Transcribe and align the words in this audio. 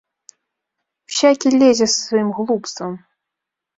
Усякі 1.11 1.47
лезе 1.59 1.87
са 1.91 1.99
сваім 2.05 2.29
глупствам! 2.41 2.91